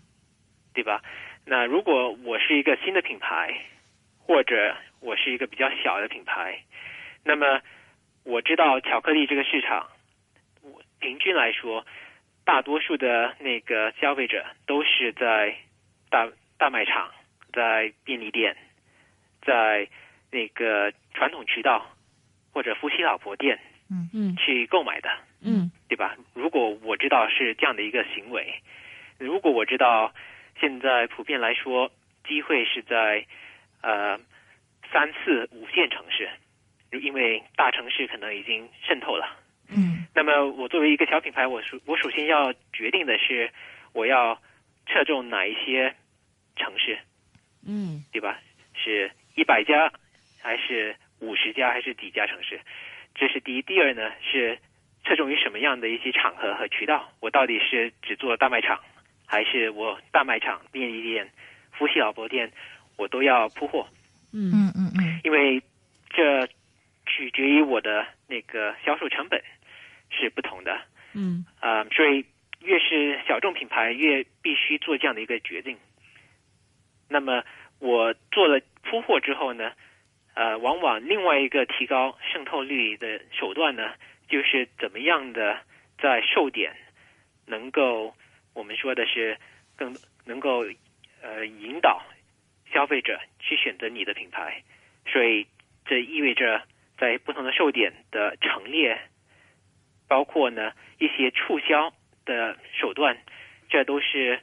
[0.74, 1.02] 对吧？
[1.46, 3.62] 那如果我是一个新的品牌，
[4.20, 6.64] 或者我是一个比较小的品牌，
[7.24, 7.62] 那么
[8.24, 9.88] 我知道巧克力这个市场，
[10.62, 11.86] 我平均来说，
[12.48, 15.54] 大多数的那个消费者都是在
[16.10, 17.12] 大大卖场、
[17.52, 18.56] 在便利店、
[19.42, 19.90] 在
[20.32, 21.86] 那个传统渠道
[22.54, 23.60] 或者夫妻老婆店
[23.92, 25.10] 嗯嗯去购买的。
[25.42, 26.16] 嗯对吧？
[26.34, 28.62] 如果我知道是这样的一个行为，
[29.20, 30.14] 如果我知道
[30.60, 31.92] 现在普遍来说
[32.26, 33.26] 机会是在
[33.82, 34.18] 呃
[34.92, 36.30] 三四五线城市，
[36.98, 39.38] 因为大城市可能已经渗透了。
[39.70, 43.52] 嗯那么我作为一个小品牌，我首我首先要决定的是
[43.94, 44.42] 我要
[44.88, 45.94] 侧重哪一些
[46.56, 46.98] 城市，
[47.68, 48.40] 嗯对吧？
[48.74, 49.94] 是一百家，
[50.42, 52.60] 还是五十家，还是几家城市？
[53.14, 53.62] 这是第一。
[53.62, 54.58] 第二呢是
[55.06, 57.14] 侧重于什么样的一些场合和渠道？
[57.20, 58.80] 我到底是只做大卖场，
[59.28, 61.30] 还是我大卖场、便利店、
[61.74, 62.52] 夫妻老婆店，
[62.96, 63.88] 我都要铺货？
[64.34, 65.62] 嗯嗯嗯嗯因为
[66.10, 66.48] 这
[67.06, 69.44] 取决于我的那个销售成本
[70.18, 70.82] 是不同的。
[71.14, 72.26] 嗯啊、所以
[72.62, 75.78] 越是小众品牌，越必须做这样的一个决定。
[77.08, 77.44] 那么
[77.80, 79.72] 我做了铺货之后呢，
[80.34, 83.94] 呃，往往另外一个提高渗透率的手段呢，
[84.28, 85.60] 就是怎么样的
[85.98, 86.76] 在售点
[87.46, 88.14] 能够
[88.54, 89.38] 我们说的是
[89.76, 90.66] 更能够
[91.22, 92.04] 呃引导
[92.74, 94.62] 消费者去选择你的品牌，
[95.08, 95.48] 所以
[95.86, 96.62] 这意味着
[96.98, 99.00] 在不同的售点的陈列，
[100.08, 101.94] 包括呢一些促销
[102.26, 103.18] 的手段，
[103.70, 104.40] 这都是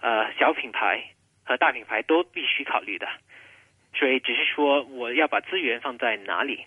[0.00, 1.10] 呃小品牌
[1.44, 3.06] 和大品牌都必须考虑的。
[3.94, 6.66] 所以只是说我要把资源放在哪里，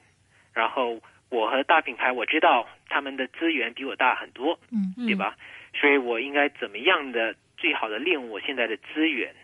[0.53, 0.99] 然后
[1.29, 5.35] 我和大品牌我知道他们的资源比我大很多，嗯嗯对吧？
[5.79, 9.35] 所以我应该怎么样的最好的利用我现在的资源？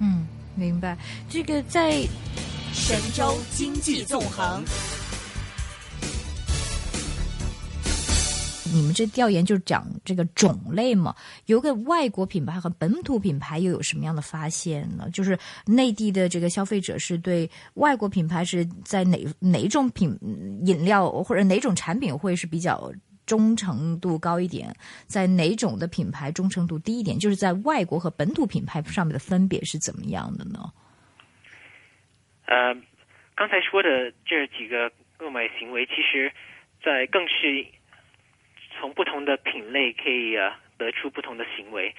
[0.00, 0.94] 嗯，明白。
[1.30, 1.90] 这个在
[2.72, 4.62] 神州经济纵横。
[8.72, 11.14] 你们这调研就是讲这个种类嘛，
[11.46, 15.08] 有个外国品牌和本土品牌又有什么样的发现呢？
[15.12, 20.18] 就是内地的这个消费者是对外国品牌是在哪哪种品
[20.64, 22.92] 饮料或者哪种产品会是比较
[23.26, 24.74] 忠诚度高一点，
[25.06, 27.18] 在哪种的品牌忠诚度低一点？
[27.18, 30.72] 就是在外国和本土品牌上面的分别是怎么样的呢？
[32.46, 32.74] 呃，
[33.34, 36.32] 刚才说的这几个购买行为，其实，
[36.82, 37.66] 在更是
[38.78, 41.94] 从不同的品类可以呃得出不同的行为。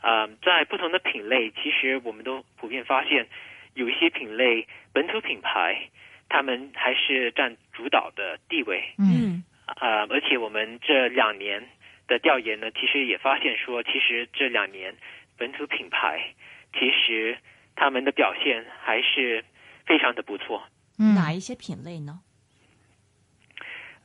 [0.00, 3.28] 啊、在不同的品类，其实我们都普遍发现，
[3.74, 5.88] 有一些品类本土品牌，
[6.28, 8.82] 他们还是占主导的地位。
[8.98, 11.62] 嗯啊，而且我们这两年
[12.08, 14.92] 的调研呢，其实也发现说，其实这两年
[15.38, 16.34] 本土品牌
[16.72, 17.38] 其实
[17.76, 19.44] 他们的表现还是
[19.86, 20.64] 非常的不错。
[20.98, 22.20] 嗯哪一些品类呢？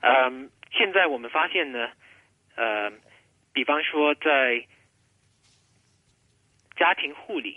[0.02, 1.90] 嗯，现在我们发现呢，
[2.58, 2.92] 呃，
[3.54, 4.66] 比方说在
[6.76, 7.56] 家庭护理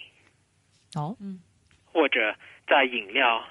[0.95, 1.41] 哦，嗯，
[1.85, 2.37] 或者
[2.69, 3.45] 在饮料，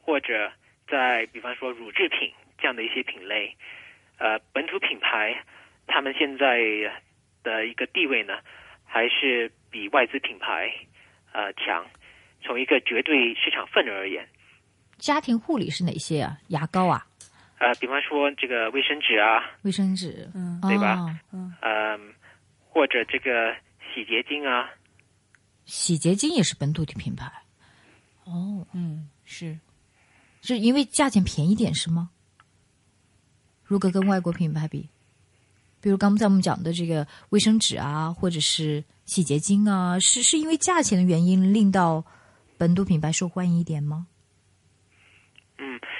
[0.00, 0.50] 或者
[0.88, 3.54] 在比方说乳制品这样的一些品类，
[4.18, 5.44] 呃，本土品牌
[5.86, 6.58] 他们现在
[7.42, 8.38] 的一个地位呢，
[8.84, 10.72] 还是比外资品牌
[11.32, 11.84] 呃强。
[12.42, 14.24] 从一个绝对市场份额而言，
[14.98, 16.38] 家庭护理是哪些啊？
[16.48, 17.04] 牙膏啊，
[17.58, 22.14] 呃，比方说这个卫生纸啊，卫生纸，嗯对吧哦嗯、
[22.68, 24.68] 或者这个洗洁精啊，
[25.64, 27.32] 洗洁精也是本土的品牌。
[28.24, 29.58] 哦，嗯，是
[30.42, 32.10] 是因为价钱便宜点是吗？
[33.64, 34.88] 如果跟外国品牌比，
[35.80, 42.04] 比如刚才我们讲的这个卫生纸啊，或者是洗洁精啊，是是因为价钱的原因令到
[42.58, 44.06] 本土品牌受欢迎一点吗？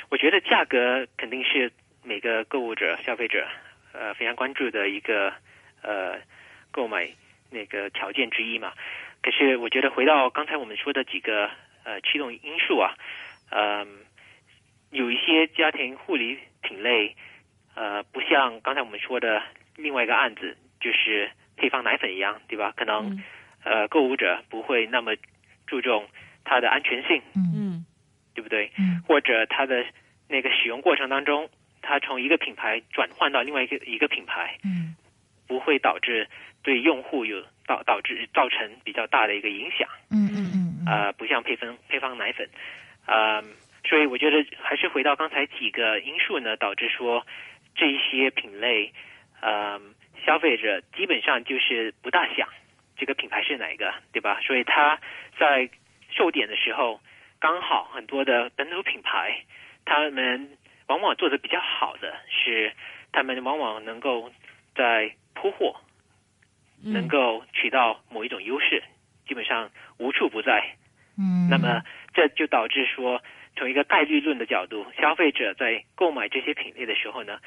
[0.07, 3.47] 嗯，我觉得价格肯定是每个购物者、消费者
[3.92, 5.33] 呃非常关注的一个
[5.83, 6.19] 呃
[6.71, 7.09] 购买
[7.51, 8.73] 那个条件之一嘛。
[9.23, 11.51] 可是我觉得回到刚才我们说的几个
[11.85, 12.95] 呃驱动因素啊，
[13.51, 14.05] 嗯、
[14.90, 17.16] 有一些家庭护理品类，
[17.75, 19.42] 呃，不像刚才我们说的
[19.77, 22.73] 另外一个案子，就是配方奶粉一样，对吧？
[22.77, 23.23] 可能、
[23.64, 25.16] 呃购物者不会那么
[25.66, 26.07] 注重
[26.45, 27.87] 它的安全性，嗯嗯
[28.37, 28.70] 对不对？
[28.79, 29.83] 嗯或者它的
[30.29, 31.49] 那个使用过程当中，
[31.81, 34.94] 它从一个品牌转换到另外一个一个品牌，嗯
[35.49, 36.29] 不会导致
[36.62, 39.88] 对用户有导导致造成比较大的一个影响。
[40.11, 42.49] 嗯嗯嗯啊呃，不像配方配方奶粉，
[43.07, 43.42] 呃，
[43.88, 47.27] 所以我觉得还是回到刚才几个因素呢，导致说
[47.75, 48.92] 这一些品类，
[49.40, 49.81] 呃，
[50.27, 52.49] 消费者基本上就是不大想
[52.96, 54.40] 这个品牌是哪一个，对吧？
[54.46, 54.99] 所以他
[55.38, 55.68] 在
[56.11, 57.01] 售点的时候，
[57.38, 59.44] 刚好很多的本土品牌，
[59.85, 62.72] 他们往往做的比较好的是，
[63.12, 64.33] 他们往往能够
[64.75, 65.81] 在铺货，
[66.83, 68.83] 能够取到某一种优势，
[69.27, 70.77] 基本上无处不在。
[71.18, 71.83] 嗯，那么
[72.14, 73.22] 这就导致说，
[73.57, 77.38] 从一个概率论的角度，消费者在购买这些品类的时候呢，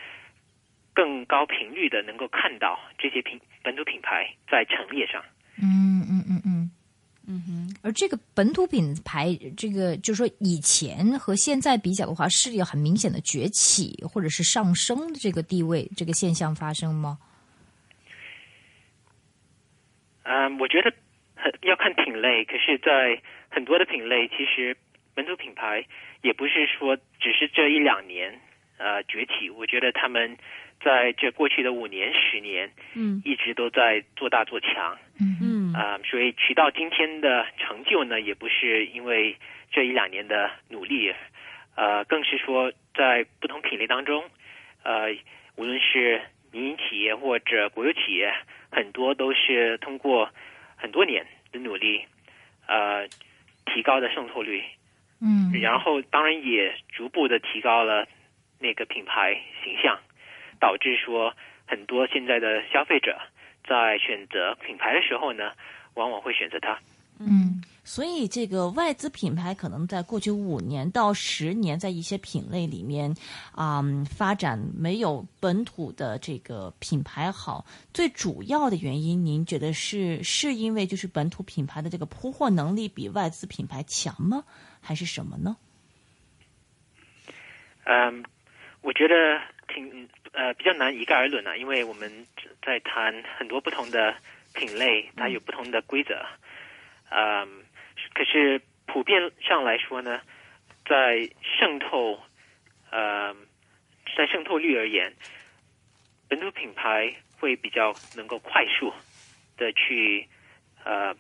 [0.94, 5.24] 更高频率的能够看到这些品本土品牌在陈列上。
[5.62, 6.39] 嗯嗯嗯
[7.92, 17.18] 这个本土品牌，这个就是说以前和现在比较的话，是有很明显的崛起或者是上升的这个地位这个现象发生吗？
[20.24, 20.94] 嗯，我觉得
[21.36, 24.78] 很要看品类，可是，在很多的品类，其实
[25.16, 25.84] 本土品牌
[26.22, 28.40] 也不是说只是这一两年
[28.78, 30.38] 呃崛起，我觉得他们
[30.82, 33.22] 在这过去的五年、十年，嗯。
[33.26, 34.98] 一直都在做大做强。
[35.20, 35.38] 嗯。
[35.42, 35.74] 嗯。
[35.74, 39.36] 啊、所以取到今天的成就呢，也不是因为
[39.72, 41.14] 这一两年的努力，
[41.76, 44.24] 呃，更是说在不同品类当中，
[44.84, 45.16] 呃，
[45.56, 48.34] 无论是民营企业或者国有企业，
[48.72, 50.30] 很多都是通过
[50.76, 52.04] 很多年的努力，
[52.68, 53.08] 呃，
[53.66, 54.64] 提高的渗透率，
[55.22, 55.52] 嗯。
[55.62, 58.08] 然后当然也逐步的提高了
[58.60, 60.00] 那个品牌形象，
[60.60, 61.34] 导致说
[61.66, 63.18] 很多现在的消费者
[63.68, 65.52] 在选择品牌的时候呢，
[65.94, 66.78] 往往会选择它。
[67.22, 73.14] 嗯所以这个外资品牌可能在过去五年到十年，在一些品类里面
[73.52, 77.66] 啊、发展没有本土的这个品牌好。
[77.94, 84.44] 最主要的原因，您觉得是是因为就是本土品牌的这个铺货能力比外资品牌强吗？
[84.80, 85.58] 还是什么呢？
[87.86, 88.24] 嗯，
[88.82, 89.42] 我觉得
[89.74, 92.26] 挺呃比较难一概而论啊，因为我们
[92.62, 94.16] 在谈很多不同的
[94.54, 96.26] 品类，它有不同的规则。
[97.10, 97.64] 嗯，
[98.14, 100.22] 可是普遍上来说呢，
[100.86, 102.20] 在渗透
[102.92, 103.36] 呃
[104.18, 105.14] 在渗透率而言，
[106.28, 108.94] 本土品牌会比较能够快速
[109.58, 110.28] 的去
[110.84, 111.16] 呃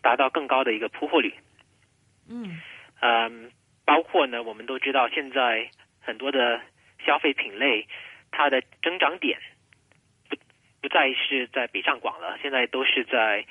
[0.00, 1.32] 达到更高的一个铺货率。
[2.28, 2.60] 嗯
[3.00, 3.50] 嗯，
[3.84, 5.68] 包括呢，我们都知道现在
[6.00, 6.60] 很多的
[7.04, 7.86] 消费品类，
[8.30, 9.38] 它的增长点
[10.28, 10.36] 不
[10.80, 13.44] 不再是在北上广了，现在都是在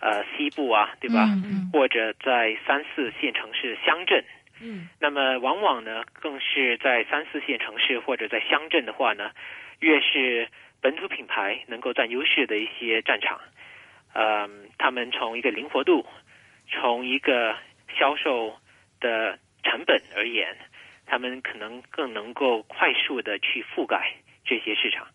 [0.00, 1.24] 呃西部啊，对吧？
[1.24, 4.24] 嗯嗯或者在三四线城市乡镇。
[4.60, 9.30] 嗯那么往往呢，更是在三四线城市或者在乡镇的话呢，
[9.78, 10.48] 越是
[10.80, 13.40] 本土品牌能够占优势的一些战场，
[14.14, 16.04] 嗯，他们从一个灵活度，
[16.70, 17.56] 从一个
[17.96, 18.56] 销售
[18.98, 20.56] 的成本而言，
[21.08, 25.06] 他们可能更能够快速的去覆盖这些市场。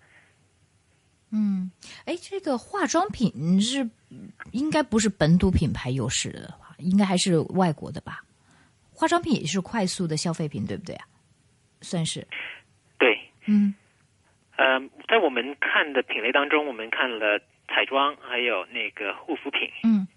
[1.32, 1.72] 嗯，
[2.06, 3.90] 哎，这个化妆品是
[4.52, 8.24] 应该不是本土品牌优势的话，应该还是外国的吧？
[8.92, 11.06] 化妆品也是快速的消费品，对不对啊？
[11.82, 12.28] 算是，
[13.00, 13.74] 对，嗯
[14.56, 19.70] 呃，在我们看的品类当中，我们看了彩妆，还有那个护肤品。
[19.84, 20.08] 嗯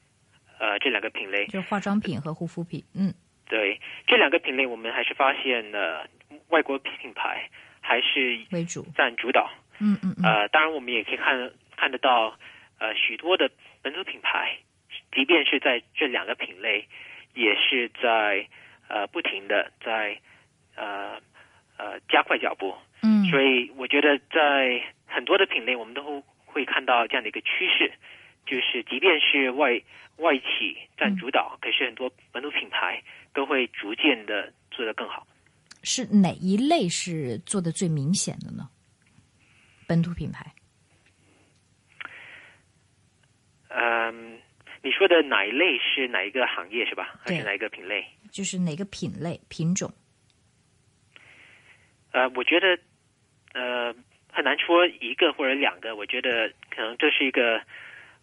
[0.59, 2.83] 呃这两个品类，就是化妆品和护肤品。
[2.95, 3.13] 嗯，
[3.49, 6.09] 对这两个品类，我们还是发现了
[6.49, 7.49] 外国品牌
[7.81, 9.51] 还是为主占主导。
[9.79, 10.25] 嗯嗯嗯。
[10.25, 12.37] 呃，当然我们也可以看看得到，
[12.79, 13.51] 呃，许多的
[13.83, 14.59] 本土品牌，
[15.15, 16.87] 即便是在这两个品类，
[17.35, 18.47] 也是在
[18.89, 20.19] 呃不停的在
[20.75, 21.21] 呃
[21.77, 22.75] 呃加快脚步。
[23.03, 23.25] 嗯。
[23.31, 27.93] 所以我觉得在很多的品类，我们都会看到这样的一个趋势，
[28.47, 29.81] 就是即便是外
[30.17, 33.03] 外企占主导，可是很多本土品牌
[33.37, 35.27] 都会逐渐的做得更好。
[35.83, 38.69] 是哪一类是做的最明显的呢？
[39.87, 40.51] 本土品牌？
[43.69, 44.39] 嗯，
[44.83, 47.15] 你说的哪一类是哪一个行业是吧？
[47.23, 48.05] 还是哪一个品类？
[48.33, 49.93] 就是哪个品类品种？
[52.13, 52.79] 呃，我觉得
[53.53, 53.95] 呃
[54.33, 57.61] 很难说一个或者两个，我觉得可能这是一个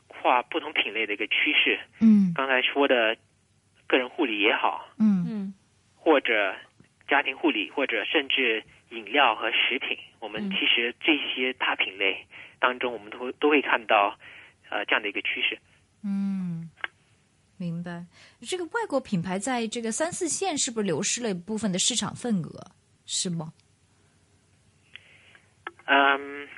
[0.07, 1.79] 跨不同品类的一个趋势。
[2.01, 3.15] 嗯，刚才说的
[3.93, 5.53] 个人护理也好，嗯嗯，
[5.95, 6.55] 或者
[7.07, 12.25] 家庭护理，或者甚至饮料和食品，我们其实这些大品类
[12.57, 14.17] 当中，我们都会都会看到
[14.71, 15.59] 呃这样的一个趋势。
[16.03, 16.71] 嗯，
[17.57, 18.03] 明白。
[18.41, 22.71] 这个外国品牌在这个三四线是不是流失了一部分的市场份额？
[23.05, 23.53] 是吗？
[25.85, 26.49] 嗯，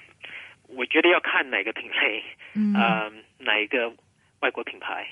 [0.69, 3.93] 我觉得要看哪个品类，嗯呃，哪一个
[4.39, 5.05] 外国品牌。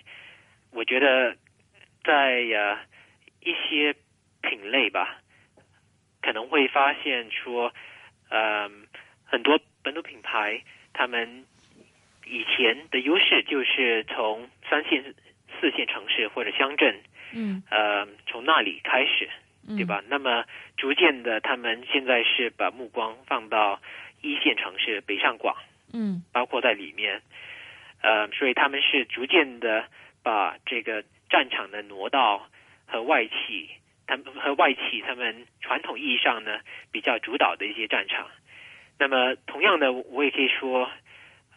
[0.72, 1.36] 我觉得
[2.04, 2.80] 在呃
[3.42, 3.96] 一些
[4.42, 5.20] 品类吧，
[6.22, 7.74] 可能会发现说，
[8.30, 8.70] 呃，
[9.26, 10.62] 很多本土品牌
[10.94, 11.46] 他们
[12.26, 15.14] 以前的优势就是从三线、
[15.60, 17.02] 四线城市或者乡镇，
[17.34, 19.30] 嗯，呃，从那里开始，
[19.78, 20.04] 对吧？
[20.08, 20.46] 那么
[20.78, 23.82] 逐渐的，他们现在是把目光放到
[24.22, 25.56] 一线城市北上广，
[25.94, 26.24] 嗯。
[26.32, 27.22] 包括在里面，
[28.02, 29.86] 呃，所以他们是逐渐的
[30.22, 32.48] 把这个战场呢挪到
[32.86, 33.68] 和外企，
[34.06, 36.60] 他们和外企他们传统意义上呢
[36.92, 38.30] 比较主导的一些战场。
[39.00, 40.88] 那么同样的，我也可以说，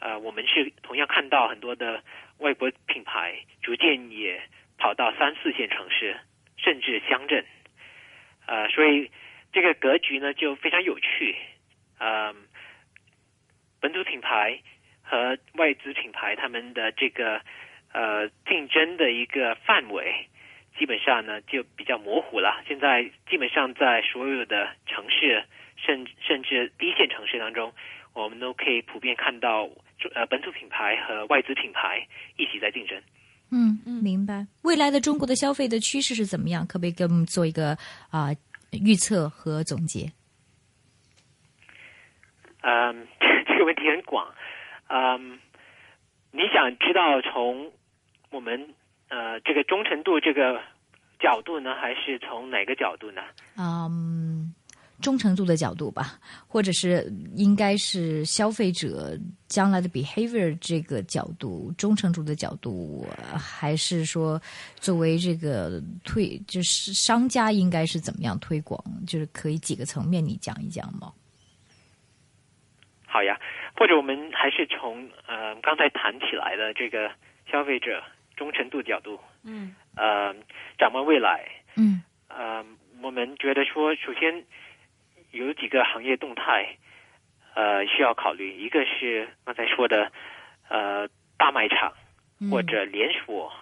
[0.01, 2.03] 呃，我们是同样看到很多的
[2.39, 4.41] 外国品牌逐渐也
[4.79, 6.17] 跑到三四线城市，
[6.57, 7.45] 甚至乡镇，
[8.47, 9.11] 呃，所以
[9.53, 11.37] 这个格局呢就非常有趣，
[11.99, 12.35] 嗯、
[13.81, 14.59] 本土品牌
[15.03, 17.43] 和外资品牌他们的这个
[17.97, 20.29] 呃竞争的一个范围，
[20.79, 22.63] 基本上呢就比较模糊了。
[22.69, 25.43] 现在基本上在所有的城市，
[25.77, 27.73] 甚甚至一线城市当中，
[28.13, 29.69] 我们都可以普遍看到
[30.15, 32.07] 呃本土品牌和外资品牌
[32.37, 33.01] 一起在竞争。
[33.51, 34.47] 嗯嗯，明白。
[34.63, 36.67] 未来的中国的消费的趋势是怎么样？
[36.67, 37.79] 可不可以给我们做一个
[38.11, 38.29] 啊、
[38.73, 40.13] 预测和总结？
[42.63, 43.07] 嗯，
[43.47, 44.35] 这个问题很广。
[44.89, 45.39] 嗯，
[46.33, 47.71] 你想知道从
[48.37, 48.69] 我们
[49.09, 50.61] 呃这个忠诚度这个
[51.19, 53.23] 角度呢，还是从哪个角度呢？
[53.57, 54.55] 嗯，
[55.01, 59.19] 忠诚度的角度吧，或者是应该是消费者
[59.49, 64.39] 将来的 behavior 这个角度，忠诚度的角度，呃还是说
[64.77, 68.79] 作为这个推，就是商家应该是怎么样推广？
[69.07, 71.11] 就是可以几个层面你讲一讲吗？
[73.07, 73.41] 好呀，
[73.75, 77.11] 或者我们还是从呃刚才谈起来的这个
[77.51, 78.03] 消费者
[78.37, 80.35] 忠诚度角度，嗯呃，
[80.79, 82.65] 展望未来，嗯呃，
[83.03, 84.45] 我们觉得说，首先
[85.33, 86.77] 有几个行业动态，
[87.55, 88.53] 呃，需要考虑。
[88.53, 90.13] 一个是刚才说的，
[90.69, 91.95] 呃，大卖场
[92.41, 93.53] 嗯或者连锁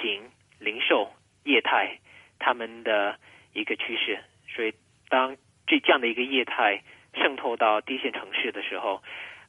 [0.00, 0.22] 型
[0.58, 1.12] 零售
[1.44, 1.98] 业态，
[2.38, 3.18] 他们的
[3.52, 4.22] 一个趋势。
[4.48, 4.72] 所以，
[5.08, 6.82] 当这这样的一个业态
[7.14, 9.02] 渗透到低线城市的时候，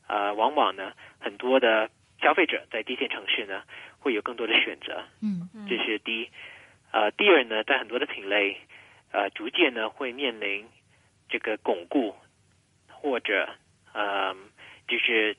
[0.07, 1.89] 呃，往往呢，很多的
[2.21, 3.63] 消费者在低线城市呢，
[3.99, 5.03] 会有更多的选择。
[5.21, 6.29] 嗯这是第一。
[6.91, 8.57] 呃，第二呢，在很多的品类，
[9.11, 10.67] 呃，逐渐呢会面临
[11.29, 12.13] 这个巩固，
[12.89, 13.47] 或者
[13.93, 14.35] 呃，
[14.89, 15.37] 就是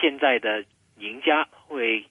[0.00, 0.64] 现在的
[0.96, 2.06] 赢家会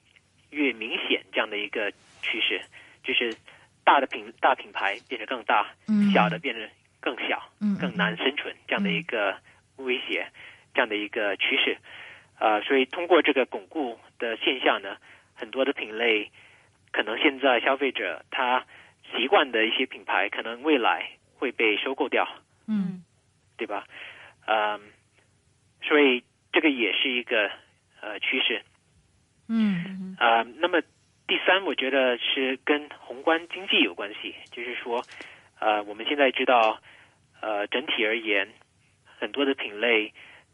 [0.50, 1.90] 越明显这样的一个
[2.22, 2.60] 趋势，
[3.02, 3.36] 就是
[3.84, 9.36] 大的品大品牌变得更大，嗯小的变得更小，嗯更难生存这样的一个
[9.76, 10.30] 威胁，
[10.72, 11.76] 这样的一个趋势。
[12.38, 14.96] 呃，所以通过这个巩固的现象呢，
[15.34, 16.30] 很多的品类
[16.92, 18.64] 可能现在消费者他
[19.16, 22.28] 习惯的一些品牌，可能未来会被收购掉，
[22.66, 23.02] 嗯
[23.56, 23.84] 对吧？
[24.46, 24.80] 嗯，
[25.82, 26.22] 所以
[26.52, 27.50] 这个也是一个
[28.00, 28.62] 呃趋势。
[29.48, 30.80] 嗯呃，那么
[31.26, 35.02] 第三，我觉得是跟宏观经济有关系，就是说，
[35.58, 36.80] 呃，我们现在知道，
[37.40, 38.48] 呃，整体而言，
[39.18, 40.12] 很多的品类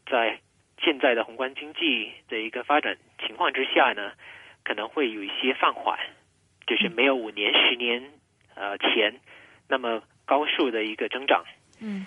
[0.09, 0.39] 在
[0.79, 4.11] 现在的宏观经济的一个发展情况之下呢，
[4.63, 5.97] 可能会有一些放缓，
[6.67, 8.11] 就是没有五年、十年
[8.55, 9.19] 呃前
[9.67, 11.43] 那么高速的一个增长。
[11.81, 12.05] 嗯，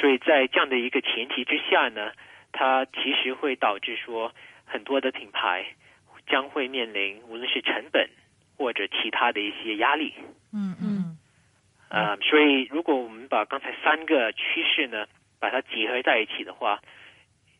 [0.00, 2.12] 所以在这样的一个前提之下呢，
[2.52, 4.32] 它其实会导致说
[4.64, 5.64] 很多的品牌
[6.26, 8.08] 将会面临无论是成本
[8.56, 10.14] 或者其他的一些压力。
[10.52, 11.18] 嗯嗯
[11.90, 15.06] 呃，所以如果我们把刚才三个趋势呢，
[15.40, 16.82] 把它结合在一起的话，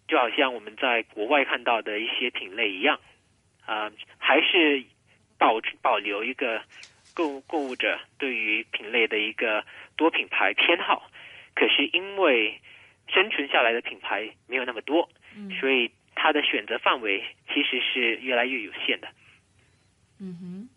[0.08, 2.98] 就好像我们在国外看到的一些品类一样，
[3.66, 4.82] 啊、还是
[5.38, 6.62] 保保留一个
[7.14, 9.64] 购购物者对于品类的一个
[9.96, 11.10] 多品牌偏好，
[11.54, 12.58] 可是因为
[13.08, 15.08] 生存下来的品牌没有那么多，
[15.60, 19.08] 所以它的选择范围其实是越来越有限的。
[20.20, 20.68] 嗯哼。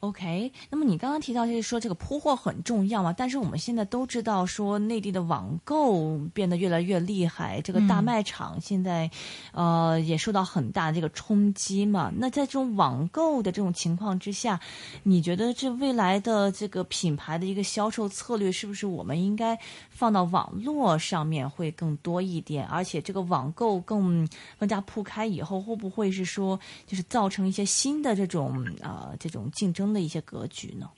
[0.00, 9.10] OK，那么你刚刚提到就是说这个铺货很重要嘛，但是我们现在都知道说内地的网购变得越来越厉害，这个大卖场现在、
[9.52, 12.10] 呃也受到很大的这个冲击嘛。
[12.16, 14.58] 那在这种网购的这种情况之下，
[15.02, 19.58] 你觉得这未来的这个品牌的一个销售策略是不是我们应该
[19.90, 22.66] 放到网络上面会更多一点？
[22.68, 24.26] 而且这个网购更
[24.58, 29.89] 更加铺开以后，会不会是说就是造成一些新的这种啊、呃、这种竞争？
[29.92, 30.90] 的一些格局呢？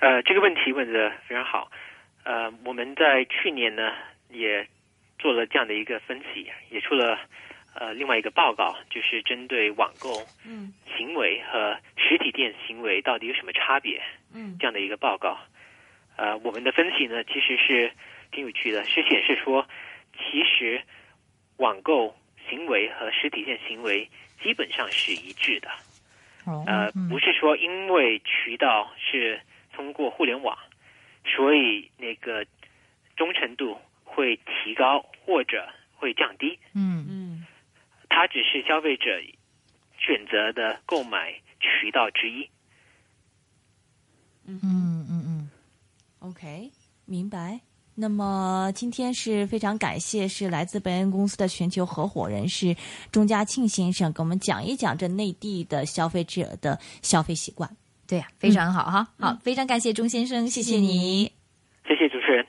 [0.00, 1.70] 呃，这个问题问的非常好。
[2.24, 3.92] 呃，我们在去年呢
[4.30, 4.66] 也
[5.18, 7.18] 做了这样的一个分析，也出了
[7.74, 10.10] 呃另外一个报告，就是针对网购
[10.44, 14.02] 嗯行为和实体店行为到底有什么差别
[14.34, 15.38] 嗯这样的一个报告。
[16.16, 17.92] 呃，我们的分析呢其实是
[18.32, 19.66] 挺有趣的，是显示说，
[20.14, 20.82] 其实
[21.58, 22.16] 网购
[22.50, 24.10] 行为和实体店行为
[24.42, 25.70] 基本上是一致的。
[26.44, 29.40] 哦呃，不是说因为渠道是
[29.72, 30.58] 通过互联网，
[31.24, 32.46] 所以那个
[33.16, 36.58] 忠诚度会提高或者会降低。
[36.74, 37.46] 嗯嗯
[38.08, 39.20] 它只是消费者
[39.98, 42.48] 选择的购买渠道之一。
[44.44, 45.50] 嗯嗯嗯嗯
[46.18, 46.70] ，OK，
[47.06, 47.60] 明白。
[47.94, 52.74] 那么今天是非常感谢，是来自贝恩公司的全球合伙人是
[53.10, 57.68] 钟家庆先生，给我们讲一讲这内地的消费者的消费习惯。
[58.06, 59.06] 对呀、非常好哈。
[59.18, 61.32] 好，非常感谢钟先生，谢谢你。
[61.86, 62.40] 谢谢主持人。